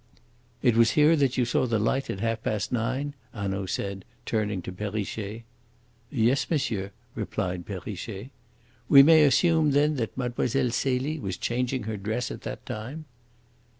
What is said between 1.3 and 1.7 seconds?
you saw